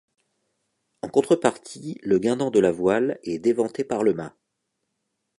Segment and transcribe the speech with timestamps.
[1.03, 4.35] En contrepartie, le guindant de la voile est déventé par le mât.